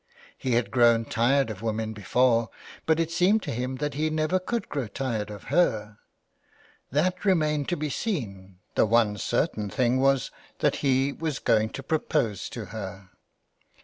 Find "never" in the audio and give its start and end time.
4.09-4.39